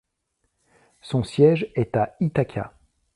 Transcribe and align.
Son 1.01 1.23
siège 1.23 1.71
est 1.75 1.95
à 1.95 2.15
Ithaca. 2.19 2.73